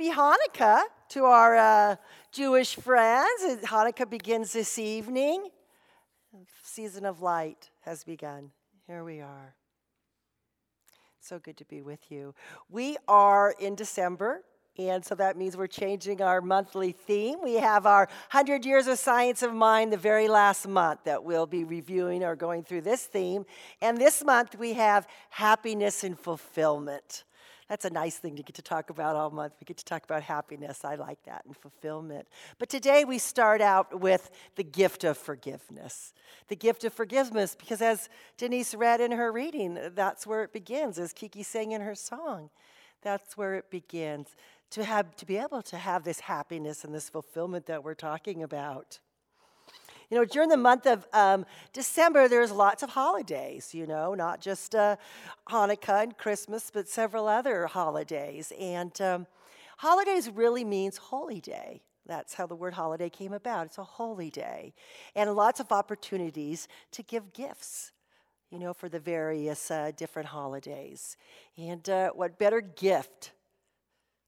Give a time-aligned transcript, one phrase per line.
[0.00, 1.96] Happy Hanukkah to our uh,
[2.32, 3.62] Jewish friends.
[3.64, 5.50] Hanukkah begins this evening.
[6.62, 8.50] Season of light has begun.
[8.86, 9.54] Here we are.
[11.20, 12.34] So good to be with you.
[12.70, 14.42] We are in December,
[14.78, 17.36] and so that means we're changing our monthly theme.
[17.44, 21.44] We have our 100 Years of Science of Mind, the very last month that we'll
[21.44, 23.44] be reviewing or going through this theme.
[23.82, 27.24] And this month we have happiness and fulfillment.
[27.70, 29.52] That's a nice thing to get to talk about all month.
[29.60, 30.84] We get to talk about happiness.
[30.84, 32.26] I like that and fulfillment.
[32.58, 36.12] But today we start out with the gift of forgiveness.
[36.48, 40.98] The gift of forgiveness, because as Denise read in her reading, that's where it begins,
[40.98, 42.50] as Kiki sang in her song.
[43.02, 44.34] That's where it begins.
[44.70, 48.42] To have to be able to have this happiness and this fulfillment that we're talking
[48.42, 48.98] about.
[50.10, 54.40] You know, during the month of um, December, there's lots of holidays, you know, not
[54.40, 54.96] just uh,
[55.48, 58.52] Hanukkah and Christmas, but several other holidays.
[58.58, 59.28] And um,
[59.78, 61.82] holidays really means holy day.
[62.06, 63.66] That's how the word holiday came about.
[63.66, 64.74] It's a holy day.
[65.14, 67.92] And lots of opportunities to give gifts,
[68.50, 71.16] you know, for the various uh, different holidays.
[71.56, 73.30] And uh, what better gift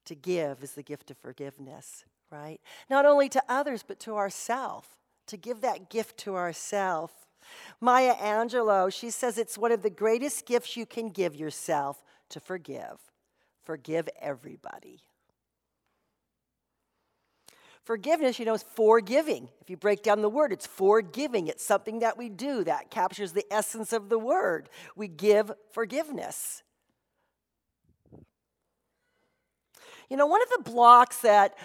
[0.05, 2.61] to give is the gift of forgiveness, right?
[2.89, 4.87] Not only to others, but to ourselves
[5.27, 7.13] to give that gift to ourselves.
[7.79, 12.39] Maya Angelou, she says it's one of the greatest gifts you can give yourself to
[12.39, 12.97] forgive.
[13.63, 14.99] Forgive everybody.
[17.83, 19.49] Forgiveness, you know, is forgiving.
[19.61, 21.47] If you break down the word, it's forgiving.
[21.47, 24.69] It's something that we do that captures the essence of the word.
[24.95, 26.63] We give forgiveness.
[30.09, 31.57] You know, one of the blocks that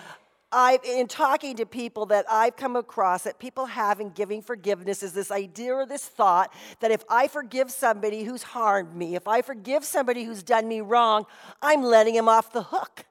[0.50, 5.02] I, in talking to people that I've come across, that people have in giving forgiveness
[5.02, 9.28] is this idea or this thought that if I forgive somebody who's harmed me, if
[9.28, 11.26] I forgive somebody who's done me wrong,
[11.60, 13.04] I'm letting him off the hook.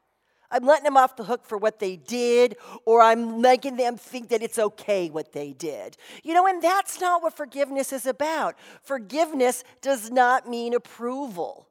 [0.49, 2.55] I'm letting them off the hook for what they did,
[2.85, 5.97] or I'm making them think that it's okay what they did.
[6.23, 8.55] You know, and that's not what forgiveness is about.
[8.81, 11.67] Forgiveness does not mean approval.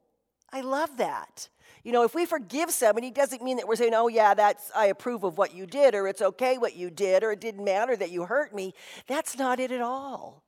[0.53, 1.49] I love that.
[1.87, 4.73] You know, if we forgive somebody, it doesn't mean that we're saying, oh, yeah, that's,
[4.75, 7.65] I approve of what you did, or it's okay what you did, or it didn't
[7.65, 8.75] matter that you hurt me.
[9.07, 10.43] That's not it at all.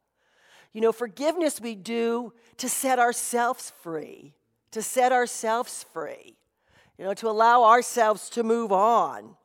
[0.72, 4.34] You know, forgiveness we do to set ourselves free,
[4.72, 6.34] to set ourselves free,
[6.98, 9.36] you know, to allow ourselves to move on.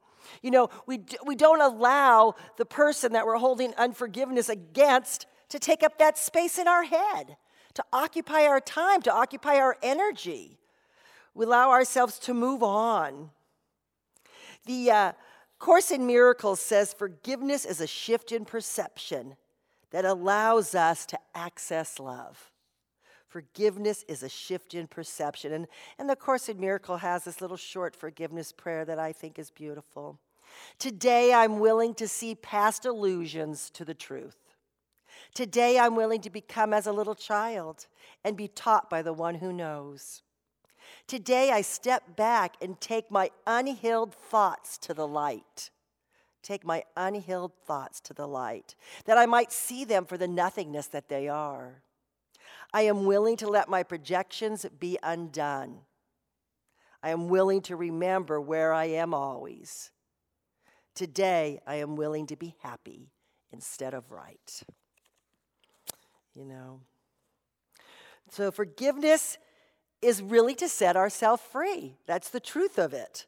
[0.42, 5.84] You know, we, we don't allow the person that we're holding unforgiveness against to take
[5.84, 7.38] up that space in our head,
[7.76, 10.58] to occupy our time, to occupy our energy.
[11.34, 13.32] We allow ourselves to move on.
[14.66, 15.12] The uh,
[15.60, 19.36] Course in Miracles says forgiveness is a shift in perception
[19.92, 22.52] that allows us to access love.
[23.28, 25.54] Forgiveness is a shift in perception.
[25.54, 25.68] And,
[25.98, 29.50] and the Course in Miracle has this little short forgiveness prayer that I think is
[29.50, 30.20] beautiful.
[30.78, 34.38] Today, I'm willing to see past illusions to the truth.
[35.34, 37.88] Today, I'm willing to become as a little child
[38.24, 40.22] and be taught by the one who knows.
[41.08, 45.70] Today I step back and take my unhealed thoughts to the light.
[46.42, 50.88] Take my unhealed thoughts to the light, that I might see them for the nothingness
[50.88, 51.82] that they are.
[52.74, 55.80] I am willing to let my projections be undone.
[57.02, 59.92] I am willing to remember where I am always.
[60.96, 63.10] Today, I am willing to be happy
[63.52, 64.64] instead of right.
[66.34, 66.82] You know?
[68.32, 69.38] So, forgiveness
[70.04, 71.96] is really to set ourselves free.
[72.06, 73.26] That's the truth of it.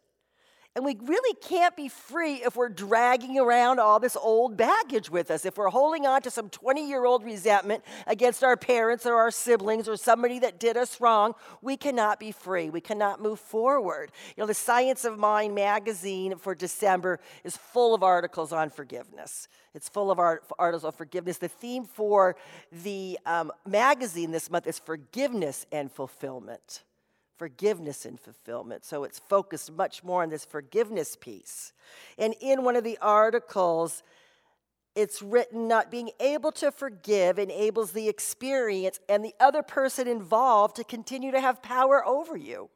[0.76, 5.32] And we really can't be free if we're dragging around all this old baggage with
[5.32, 5.46] us.
[5.46, 9.32] If we're holding on to some 20 year old resentment against our parents or our
[9.32, 12.70] siblings or somebody that did us wrong, we cannot be free.
[12.70, 14.12] We cannot move forward.
[14.36, 19.48] You know, the Science of Mind magazine for December is full of articles on forgiveness.
[19.74, 21.38] It's full of art, articles on forgiveness.
[21.38, 22.36] The theme for
[22.84, 26.84] the um, magazine this month is forgiveness and fulfillment
[27.38, 28.86] forgiveness and fulfillment.
[28.86, 31.74] So it's focused much more on this forgiveness piece.
[32.18, 34.04] And in one of the articles,
[34.96, 40.78] it's written not being able to forgive enables the experience and the other person involved
[40.78, 42.70] to continue to have power over you.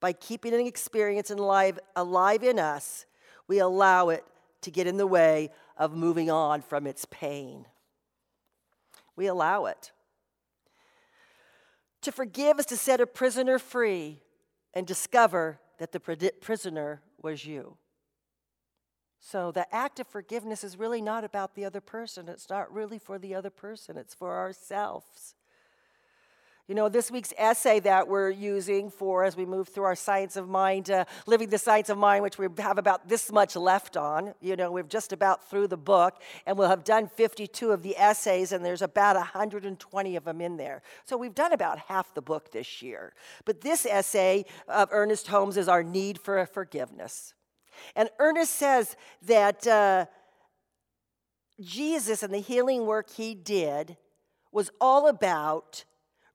[0.00, 3.04] By keeping an experience alive, alive in us,
[3.46, 4.24] we allow it
[4.62, 7.66] to get in the way of moving on from its pain.
[9.14, 9.92] We allow it.
[12.02, 14.22] To forgive is to set a prisoner free
[14.72, 16.00] and discover that the
[16.40, 17.76] prisoner was you.
[19.18, 22.28] So the act of forgiveness is really not about the other person.
[22.28, 25.34] It's not really for the other person, it's for ourselves.
[26.70, 30.36] You know, this week's essay that we're using for as we move through our Science
[30.36, 33.96] of Mind, uh, Living the Science of Mind, which we have about this much left
[33.96, 34.34] on.
[34.40, 37.96] You know, we're just about through the book, and we'll have done 52 of the
[37.96, 40.82] essays, and there's about 120 of them in there.
[41.06, 43.14] So we've done about half the book this year.
[43.44, 47.34] But this essay of Ernest Holmes is our need for forgiveness.
[47.96, 50.06] And Ernest says that uh,
[51.60, 53.96] Jesus and the healing work he did
[54.52, 55.84] was all about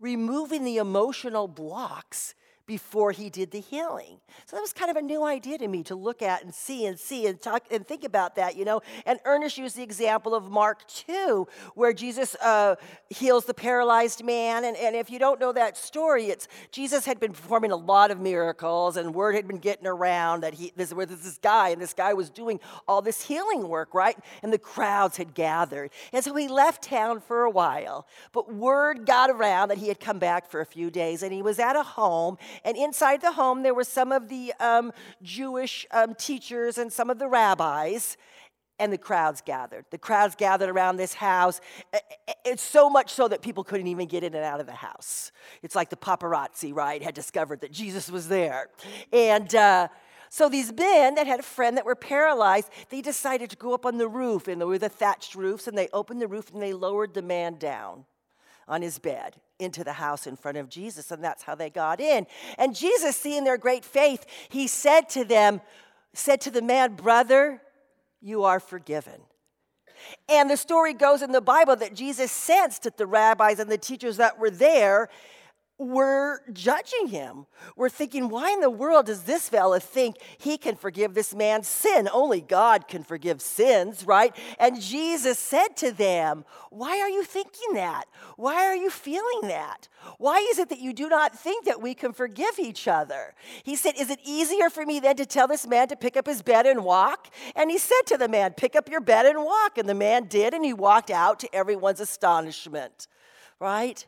[0.05, 4.19] removing the emotional blocks before he did the healing.
[4.45, 6.85] So that was kind of a new idea to me to look at and see
[6.85, 8.81] and see and talk and think about that, you know.
[9.05, 12.75] And Ernest used the example of Mark 2, where Jesus uh,
[13.09, 14.65] heals the paralyzed man.
[14.65, 18.11] And, and if you don't know that story, it's Jesus had been performing a lot
[18.11, 21.81] of miracles, and word had been getting around that he this was this guy, and
[21.81, 24.17] this guy was doing all this healing work, right?
[24.41, 25.91] And the crowds had gathered.
[26.11, 28.07] And so he left town for a while.
[28.31, 31.41] But word got around that he had come back for a few days, and he
[31.41, 34.91] was at a home and inside the home, there were some of the um,
[35.21, 38.17] Jewish um, teachers and some of the rabbis.
[38.77, 39.85] And the crowds gathered.
[39.89, 41.61] The crowds gathered around this house.
[42.43, 45.31] It's so much so that people couldn't even get in and out of the house.
[45.63, 48.67] It's like the paparazzi, right, had discovered that Jesus was there.
[49.13, 49.87] And uh,
[50.27, 53.85] so these men that had a friend that were paralyzed, they decided to go up
[53.85, 56.61] on the roof, and there were the thatched roofs, and they opened the roof and
[56.61, 58.03] they lowered the man down
[58.67, 61.99] on his bed into the house in front of Jesus, and that's how they got
[61.99, 62.27] in.
[62.57, 65.61] And Jesus, seeing their great faith, he said to them,
[66.13, 67.61] said to the man, Brother,
[68.21, 69.21] you are forgiven.
[70.27, 73.77] And the story goes in the Bible that Jesus sensed that the rabbis and the
[73.77, 75.09] teachers that were there
[75.77, 77.47] we're judging him.
[77.75, 81.67] We're thinking, why in the world does this fella think he can forgive this man's
[81.67, 82.07] sin?
[82.11, 84.33] Only God can forgive sins, right?
[84.57, 88.05] And Jesus said to them, Why are you thinking that?
[88.37, 89.89] Why are you feeling that?
[90.17, 93.33] Why is it that you do not think that we can forgive each other?
[93.63, 96.25] He said, Is it easier for me then to tell this man to pick up
[96.25, 97.27] his bed and walk?
[97.53, 99.77] And he said to the man, Pick up your bed and walk.
[99.77, 103.07] And the man did, and he walked out to everyone's astonishment,
[103.59, 104.05] right?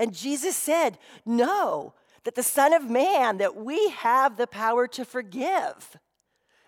[0.00, 1.92] And Jesus said, No,
[2.24, 5.98] that the Son of Man, that we have the power to forgive.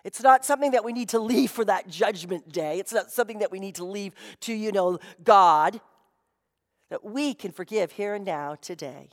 [0.03, 2.77] It's not something that we need to leave for that judgment day.
[2.77, 5.81] It's not something that we need to leave to, you know, God.
[6.91, 9.09] That we can forgive here and now today.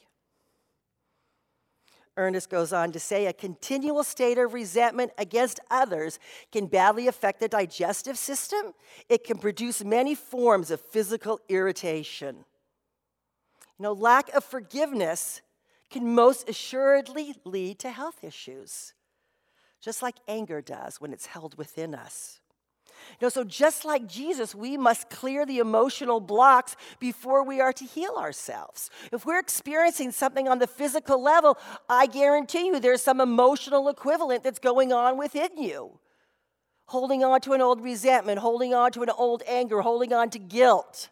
[2.18, 6.18] Ernest goes on to say a continual state of resentment against others
[6.52, 8.74] can badly affect the digestive system.
[9.08, 12.44] It can produce many forms of physical irritation.
[13.80, 15.40] Know, lack of forgiveness
[15.90, 18.92] can most assuredly lead to health issues,
[19.80, 22.40] just like anger does when it's held within us.
[23.18, 27.72] You know, so just like Jesus, we must clear the emotional blocks before we are
[27.72, 28.90] to heal ourselves.
[29.10, 31.56] If we're experiencing something on the physical level,
[31.88, 35.98] I guarantee you there's some emotional equivalent that's going on within you.
[36.84, 40.38] Holding on to an old resentment, holding on to an old anger, holding on to
[40.38, 41.08] guilt.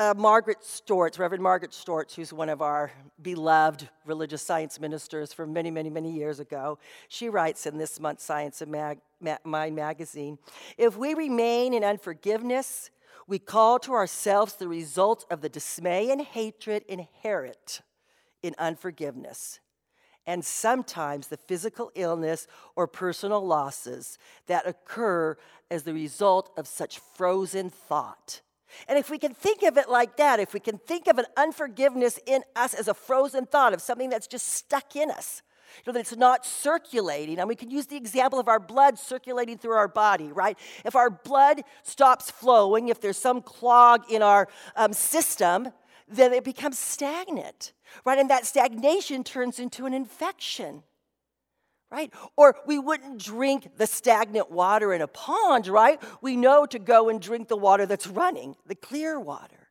[0.00, 2.90] Uh, Margaret Stortz, Reverend Margaret Stortz, who's one of our
[3.20, 6.78] beloved religious science ministers from many, many, many years ago,
[7.08, 10.38] she writes in this month's Science of Mag- Ma- Mind magazine
[10.78, 12.90] If we remain in unforgiveness,
[13.26, 17.82] we call to ourselves the result of the dismay and hatred inherent
[18.42, 19.60] in unforgiveness,
[20.26, 24.16] and sometimes the physical illness or personal losses
[24.46, 25.36] that occur
[25.70, 28.40] as the result of such frozen thought
[28.88, 31.26] and if we can think of it like that, if we can think of an
[31.36, 35.42] unforgiveness in us as a frozen thought of something that's just stuck in us,
[35.78, 37.38] you know, that it's not circulating.
[37.38, 40.58] And we can use the example of our blood circulating through our body, right?
[40.84, 45.68] If our blood stops flowing, if there's some clog in our um, system,
[46.08, 47.72] then it becomes stagnant,
[48.04, 48.18] right?
[48.18, 50.82] And that stagnation turns into an infection
[51.90, 52.12] right?
[52.36, 56.00] Or we wouldn't drink the stagnant water in a pond, right?
[56.22, 59.68] We know to go and drink the water that's running, the clear water,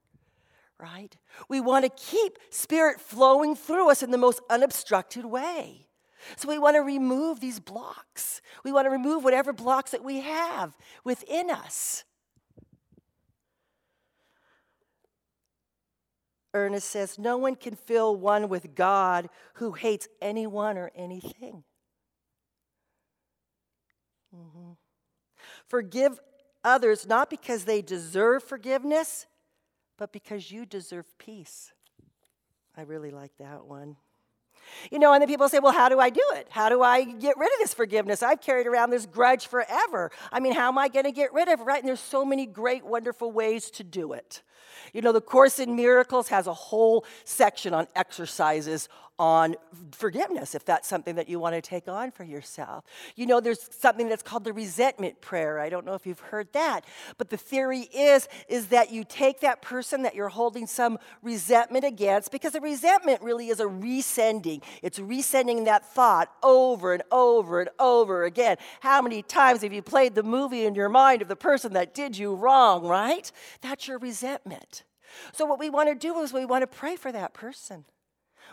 [0.78, 1.16] right?
[1.48, 5.88] We want to keep spirit flowing through us in the most unobstructed way.
[6.36, 8.42] So we want to remove these blocks.
[8.66, 12.04] We want to remove whatever blocks that we have within us.
[16.54, 21.64] Ernest says, No one can fill one with God who hates anyone or anything.
[24.36, 24.72] Mm-hmm.
[25.68, 26.20] Forgive
[26.64, 29.26] others not because they deserve forgiveness,
[29.98, 31.72] but because you deserve peace.
[32.76, 33.98] I really like that one.
[34.92, 36.48] You know, and then people say, well, how do I do it?
[36.50, 38.22] How do I get rid of this forgiveness?
[38.22, 40.12] I've carried around this grudge forever.
[40.32, 41.80] I mean, how am I going to get rid of it, right?
[41.80, 44.44] And there's so many great, wonderful ways to do it.
[44.94, 49.56] You know, the Course in Miracles has a whole section on exercises on
[49.92, 52.86] forgiveness, if that's something that you want to take on for yourself.
[53.16, 55.60] You know, there's something that's called the resentment prayer.
[55.60, 56.86] I don't know if you've heard that,
[57.18, 61.84] but the theory is is that you take that person that you're holding some resentment
[61.84, 64.64] against because the resentment really is a resending.
[64.82, 68.56] It's resending that thought over and over and over again.
[68.80, 71.94] How many times have you played the movie in your mind of the person that
[71.94, 73.30] did you wrong, right?
[73.62, 74.84] That's your resentment.
[75.34, 77.86] So what we want to do is we want to pray for that person.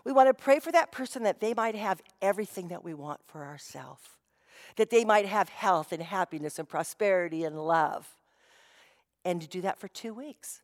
[0.05, 3.21] We want to pray for that person that they might have everything that we want
[3.27, 4.03] for ourselves,
[4.77, 8.09] that they might have health and happiness and prosperity and love.
[9.25, 10.63] And you do that for two weeks.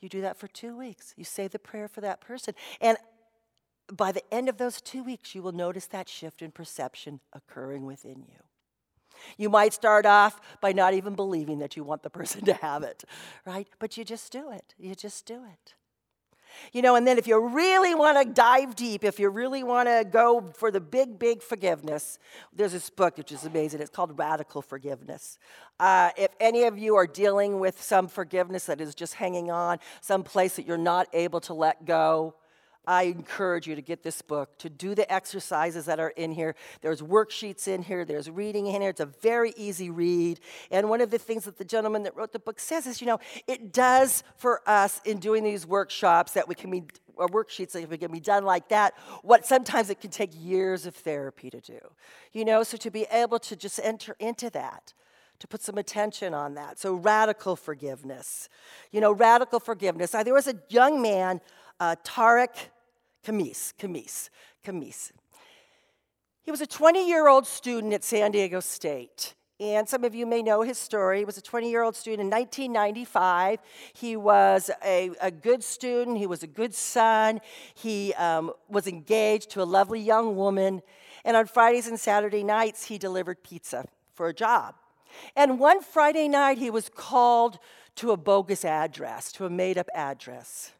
[0.00, 1.14] You do that for two weeks.
[1.16, 2.54] You say the prayer for that person.
[2.80, 2.98] And
[3.92, 7.86] by the end of those two weeks, you will notice that shift in perception occurring
[7.86, 8.42] within you.
[9.36, 12.82] You might start off by not even believing that you want the person to have
[12.82, 13.04] it,
[13.44, 13.66] right?
[13.78, 14.74] But you just do it.
[14.78, 15.74] You just do it.
[16.72, 19.88] You know, and then if you really want to dive deep, if you really want
[19.88, 22.18] to go for the big, big forgiveness,
[22.54, 23.80] there's this book which is amazing.
[23.80, 25.38] It's called Radical Forgiveness.
[25.80, 29.78] Uh, if any of you are dealing with some forgiveness that is just hanging on,
[30.00, 32.34] some place that you're not able to let go,
[32.88, 36.54] I encourage you to get this book, to do the exercises that are in here.
[36.80, 38.88] There's worksheets in here, there's reading in here.
[38.88, 40.40] It's a very easy read.
[40.70, 43.06] And one of the things that the gentleman that wrote the book says is, you
[43.06, 46.84] know, it does for us in doing these workshops that we can be
[47.16, 50.86] or worksheets that we can be done like that, what sometimes it can take years
[50.86, 51.80] of therapy to do.
[52.32, 54.94] You know, so to be able to just enter into that
[55.40, 56.78] to put some attention on that.
[56.78, 58.48] So, radical forgiveness.
[58.92, 60.12] You know, radical forgiveness.
[60.12, 61.40] there was a young man,
[61.80, 62.50] uh, Tariq
[63.28, 64.30] Khamis, Khamis,
[64.64, 65.12] Khamis.
[66.42, 69.34] He was a 20 year old student at San Diego State.
[69.60, 71.18] And some of you may know his story.
[71.18, 73.58] He was a 20 year old student in 1995.
[73.92, 77.40] He was a, a, good student, he was a good son.
[77.74, 80.80] He um, was engaged to a lovely young woman.
[81.22, 84.74] And on Fridays and Saturday nights, he delivered pizza for a job.
[85.36, 87.58] And one Friday night, he was called
[87.96, 90.72] to a bogus address, to a made up address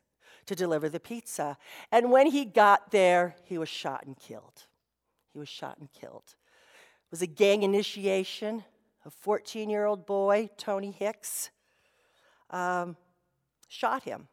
[0.49, 1.57] to deliver the pizza.
[1.93, 4.65] And when he got there, he was shot and killed.
[5.33, 6.25] He was shot and killed.
[6.27, 8.65] It was a gang initiation.
[9.05, 11.51] A 14 year old boy, Tony Hicks,
[12.51, 12.97] um,
[13.69, 14.29] shot him.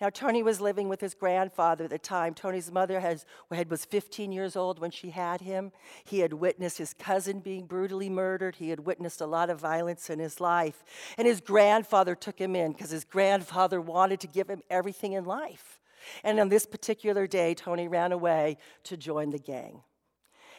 [0.00, 2.34] Now, Tony was living with his grandfather at the time.
[2.34, 5.72] Tony's mother has, was 15 years old when she had him.
[6.04, 8.56] He had witnessed his cousin being brutally murdered.
[8.56, 10.84] He had witnessed a lot of violence in his life.
[11.18, 15.24] And his grandfather took him in because his grandfather wanted to give him everything in
[15.24, 15.80] life.
[16.24, 19.82] And on this particular day, Tony ran away to join the gang.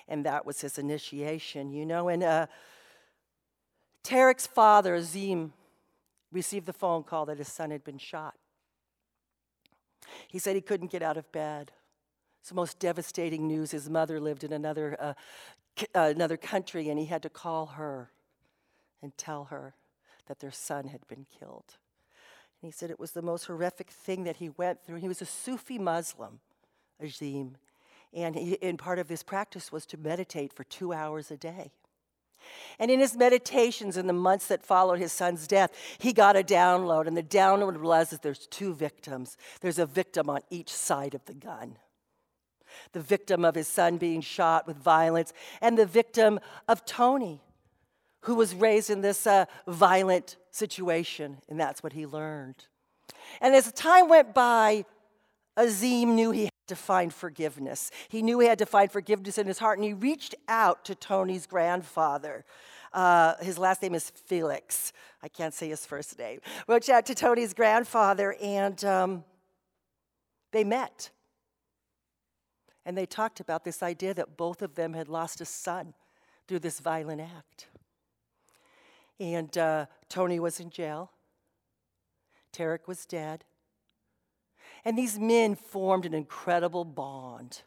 [0.08, 2.10] And that was his initiation, you know.
[2.10, 2.48] And uh,
[4.04, 5.54] Tariq's father, Azim,
[6.32, 8.36] received the phone call that his son had been shot.
[10.28, 11.72] He said he couldn't get out of bed.
[12.40, 13.72] It's the most devastating news.
[13.72, 15.14] His mother lived in another, uh,
[15.94, 18.12] uh, another country, and he had to call her
[19.02, 19.76] and tell her
[20.28, 21.76] that their son had been killed.
[22.62, 24.98] And he said it was the most horrific thing that he went through.
[24.98, 26.40] He was a Sufi Muslim,
[27.02, 27.58] Azim,
[28.14, 31.72] and, he, and part of his practice was to meditate for two hours a day.
[32.80, 36.44] And in his meditations in the months that followed his son's death, he got a
[36.44, 37.08] download.
[37.08, 39.38] And the download was that there's two victims.
[39.62, 41.78] There's a victim on each side of the gun
[42.94, 47.42] the victim of his son being shot with violence, and the victim of Tony,
[48.22, 51.38] who was raised in this uh, violent situation.
[51.50, 52.68] And that's what he learned.
[53.40, 54.86] And as time went by,
[55.58, 57.92] Azim knew he had to find forgiveness.
[58.10, 60.96] He knew he had to find forgiveness in his heart, and he reached out to
[60.96, 62.46] Tony's grandfather.
[62.94, 64.94] Uh, his last name is Felix.
[65.24, 66.40] I can't say his first name.
[66.68, 69.24] Reached out to Tony's grandfather, and um,
[70.52, 71.10] they met.
[72.86, 75.94] And they talked about this idea that both of them had lost a son
[76.48, 77.68] through this violent act.
[79.20, 81.12] And uh, Tony was in jail.
[82.52, 83.46] Tariq was dead.
[84.84, 87.62] And these men formed an incredible bond.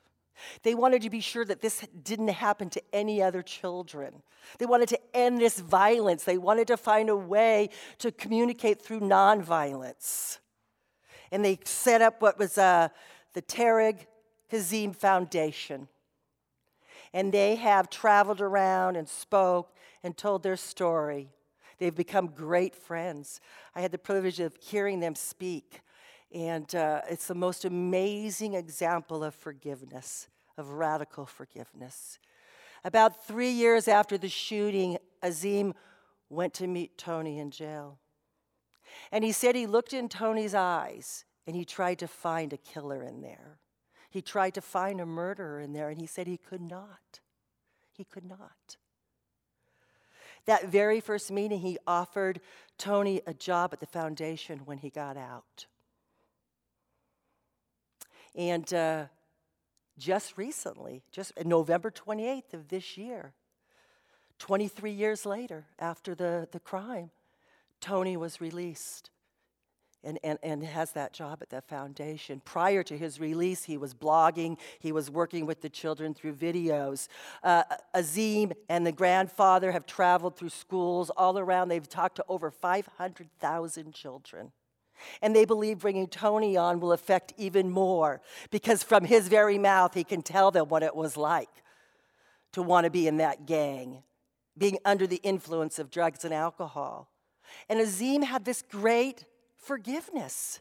[0.62, 4.22] They wanted to be sure that this didn't happen to any other children.
[4.58, 6.24] They wanted to end this violence.
[6.24, 10.38] They wanted to find a way to communicate through nonviolence.
[11.30, 12.88] And they set up what was uh,
[13.32, 14.06] the Tariq
[14.50, 15.88] Kazim Foundation.
[17.12, 21.28] And they have traveled around and spoke and told their story.
[21.78, 23.40] They've become great friends.
[23.74, 25.80] I had the privilege of hearing them speak
[26.34, 32.18] And uh, it's the most amazing example of forgiveness, of radical forgiveness.
[32.84, 35.74] About three years after the shooting, Azim
[36.28, 38.00] went to meet Tony in jail.
[39.12, 43.02] And he said he looked in Tony's eyes and he tried to find a killer
[43.04, 43.58] in there.
[44.10, 47.20] He tried to find a murderer in there and he said he could not.
[47.92, 48.76] He could not.
[50.46, 52.40] That very first meeting, he offered
[52.76, 55.66] Tony a job at the foundation when he got out.
[58.34, 59.04] And uh,
[59.98, 63.32] just recently, just November 28th of this year,
[64.38, 67.10] 23 years later after the, the crime,
[67.80, 69.10] Tony was released
[70.02, 72.40] and, and, and has that job at that foundation.
[72.44, 77.08] Prior to his release, he was blogging, he was working with the children through videos.
[77.42, 77.62] Uh,
[77.94, 81.68] Azim and the grandfather have traveled through schools all around.
[81.68, 84.52] They've talked to over 500,000 children.
[85.20, 88.20] And they believe bringing Tony on will affect even more
[88.50, 91.48] because from his very mouth, he can tell them what it was like
[92.52, 94.02] to want to be in that gang,
[94.56, 97.10] being under the influence of drugs and alcohol.
[97.68, 99.24] And Azim had this great
[99.56, 100.60] forgiveness.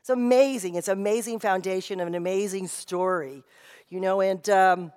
[0.00, 0.74] It's amazing.
[0.74, 3.42] It's an amazing foundation of an amazing story,
[3.88, 4.92] you know, and um,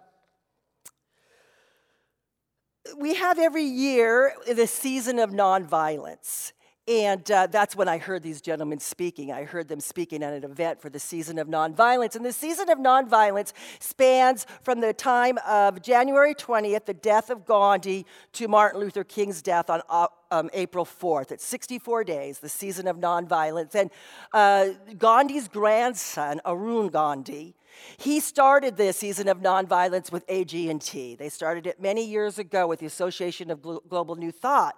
[2.98, 6.52] we have every year the season of nonviolence.
[6.88, 9.30] And uh, that's when I heard these gentlemen speaking.
[9.30, 12.16] I heard them speaking at an event for the season of nonviolence.
[12.16, 17.46] And the season of nonviolence spans from the time of January 20th, the death of
[17.46, 21.32] Gandhi, to Martin Luther King's death on uh, um, April 4th.
[21.34, 23.76] It's 64 days, the season of nonviolence.
[23.76, 23.92] And
[24.32, 27.57] uh, Gandhi's grandson, Arun Gandhi,
[27.98, 31.18] he started this season of nonviolence with AGNT.
[31.18, 34.76] They started it many years ago with the Association of Global New Thought.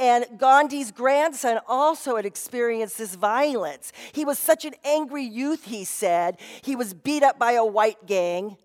[0.00, 3.92] And Gandhi's grandson also had experienced this violence.
[4.12, 6.38] He was such an angry youth, he said.
[6.62, 8.56] He was beat up by a white gang,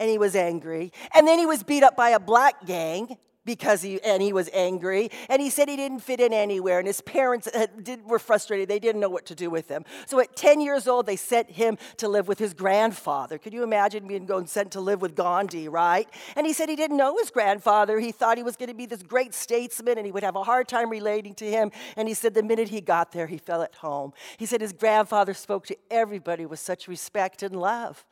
[0.00, 0.92] and he was angry.
[1.14, 3.16] And then he was beat up by a black gang
[3.48, 5.10] because he and he was angry.
[5.30, 8.68] And he said he didn't fit in anywhere and his parents uh, did, were frustrated.
[8.68, 9.86] They didn't know what to do with him.
[10.06, 13.38] So at 10 years old they sent him to live with his grandfather.
[13.38, 16.06] Could you imagine being sent to live with gandhi right?
[16.36, 17.98] And he said he didn't know his grandfather.
[17.98, 20.44] He thought he was going to be this great statesman and he would have a
[20.44, 21.72] hard time relating to him.
[21.96, 24.12] And he said the minute he got there he felt at home.
[24.36, 28.04] He said his grandfather spoke to everybody with such respect and love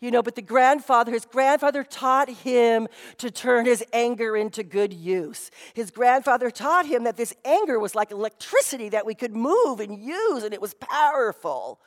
[0.00, 4.94] you know, but the grandfather, his grandfather taught him to turn his anger into good
[4.94, 5.50] use.
[5.74, 10.02] His grandfather taught him that this anger was like electricity that we could move and
[10.02, 11.80] use, and it was powerful,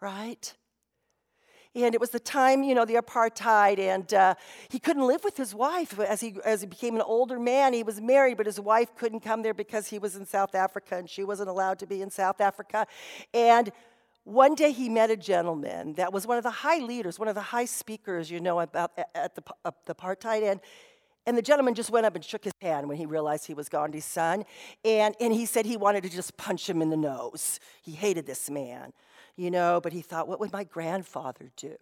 [0.00, 0.54] right?
[1.76, 4.34] And it was the time, you know, the apartheid, and uh,
[4.68, 7.72] he couldn't live with his wife as he, as he became an older man.
[7.72, 10.96] He was married, but his wife couldn't come there because he was in South Africa
[10.96, 12.86] and she wasn't allowed to be in South Africa.
[13.32, 13.72] And
[14.24, 17.34] one day he met a gentleman that was one of the high leaders, one of
[17.34, 19.42] the high speakers, you know, about at the,
[19.84, 20.50] the apartheid.
[20.50, 20.60] And,
[21.26, 23.68] and the gentleman just went up and shook his hand when he realized he was
[23.68, 24.44] Gandhi's son.
[24.84, 27.60] And, and he said he wanted to just punch him in the nose.
[27.82, 28.92] He hated this man,
[29.36, 31.76] you know, but he thought, what would my grandfather do?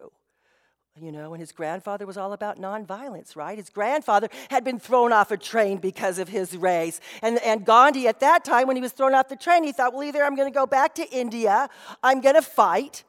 [1.01, 3.57] You know, and his grandfather was all about nonviolence, right?
[3.57, 7.01] His grandfather had been thrown off a train because of his race.
[7.23, 9.93] And, and Gandhi, at that time, when he was thrown off the train, he thought,
[9.93, 11.67] well, either I'm going to go back to India,
[12.03, 13.03] I'm going to fight,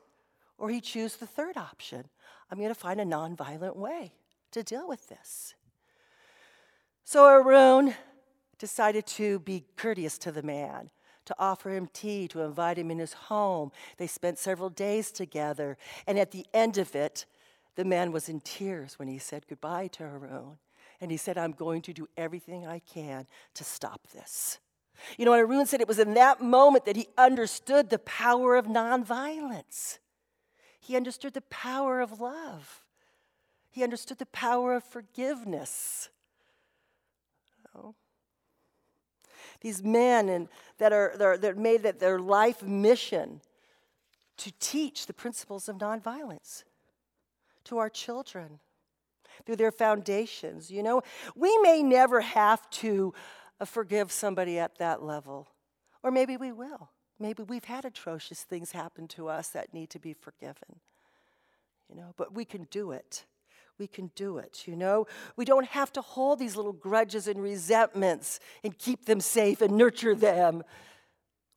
[0.56, 2.08] or he chose the third option.
[2.50, 4.12] I'm going to find a nonviolent way
[4.52, 5.54] to deal with this.
[7.04, 7.94] So Arun
[8.58, 10.90] decided to be courteous to the man
[11.26, 13.72] to offer him tea, to invite him in his home.
[13.96, 15.76] They spent several days together.
[16.06, 17.26] And at the end of it,
[17.76, 20.58] the man was in tears when he said goodbye to Arun.
[21.00, 24.58] And he said, I'm going to do everything I can to stop this.
[25.18, 28.56] You know, and Arun said it was in that moment that he understood the power
[28.56, 29.98] of nonviolence.
[30.80, 32.82] He understood the power of love.
[33.70, 36.10] He understood the power of forgiveness.
[37.74, 37.94] Oh.
[39.60, 43.40] These men and that are that, are, that made that their life mission
[44.36, 46.62] to teach the principles of nonviolence
[47.64, 48.60] to our children
[49.44, 50.70] through their foundations.
[50.70, 51.02] You know,
[51.34, 53.12] we may never have to
[53.60, 55.48] uh, forgive somebody at that level,
[56.02, 56.90] or maybe we will.
[57.18, 60.80] Maybe we've had atrocious things happen to us that need to be forgiven.
[61.88, 63.24] You know, but we can do it.
[63.78, 65.06] We can do it, you know?
[65.36, 69.76] We don't have to hold these little grudges and resentments and keep them safe and
[69.76, 70.62] nurture them.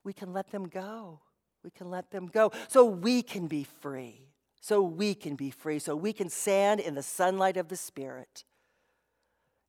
[0.04, 1.22] We can let them go.
[1.64, 4.27] We can let them go so we can be free
[4.60, 8.44] so we can be free, so we can stand in the sunlight of the Spirit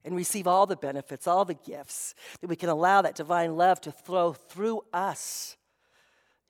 [0.04, 3.80] and receive all the benefits, all the gifts, that we can allow that divine love
[3.82, 5.56] to flow through us.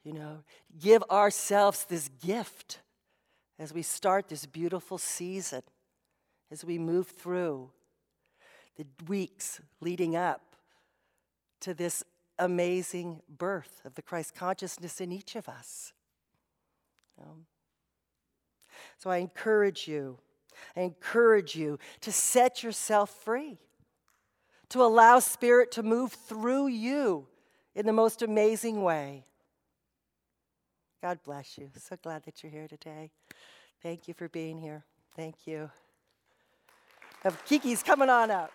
[0.04, 0.42] you know,
[0.78, 2.80] give ourselves this gift
[3.58, 5.62] as we start this beautiful season,
[6.50, 7.70] as we move through
[8.76, 10.40] the weeks leading up
[11.60, 12.04] to this
[12.38, 15.92] amazing birth of the Christ consciousness in each of us.
[17.20, 17.46] Um,
[18.98, 20.18] so I encourage you,
[20.76, 23.58] I encourage you to set yourself free,
[24.70, 27.26] to allow Spirit to move through you
[27.74, 29.24] in the most amazing way.
[31.00, 31.70] God bless you.
[31.76, 33.10] So glad that you're here today.
[33.82, 34.84] Thank you for being here.
[35.14, 35.70] Thank you.
[37.46, 38.52] Kiki's coming on up.